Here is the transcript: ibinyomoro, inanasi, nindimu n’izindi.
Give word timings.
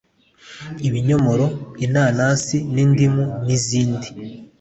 ibinyomoro, 0.87 1.45
inanasi, 1.85 2.57
nindimu 2.73 3.23
n’izindi. 3.45 4.07